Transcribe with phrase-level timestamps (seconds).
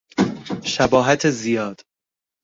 [0.63, 1.81] شباهت زیاد